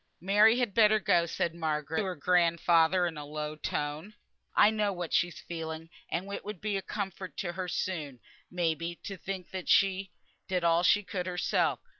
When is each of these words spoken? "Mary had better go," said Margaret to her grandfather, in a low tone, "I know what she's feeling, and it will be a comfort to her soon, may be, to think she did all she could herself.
"Mary 0.19 0.57
had 0.57 0.73
better 0.73 0.99
go," 0.99 1.27
said 1.27 1.53
Margaret 1.53 1.99
to 1.99 2.03
her 2.05 2.15
grandfather, 2.15 3.05
in 3.05 3.17
a 3.19 3.23
low 3.23 3.55
tone, 3.55 4.15
"I 4.55 4.71
know 4.71 4.91
what 4.91 5.13
she's 5.13 5.39
feeling, 5.41 5.91
and 6.09 6.33
it 6.33 6.43
will 6.43 6.53
be 6.55 6.75
a 6.75 6.81
comfort 6.81 7.37
to 7.37 7.51
her 7.53 7.67
soon, 7.67 8.19
may 8.49 8.73
be, 8.73 8.95
to 9.03 9.15
think 9.15 9.49
she 9.67 10.09
did 10.47 10.63
all 10.63 10.81
she 10.81 11.03
could 11.03 11.27
herself. 11.27 11.81